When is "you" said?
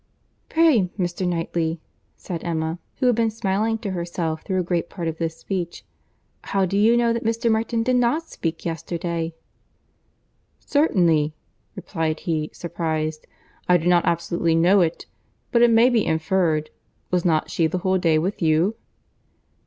6.75-6.97, 18.41-18.77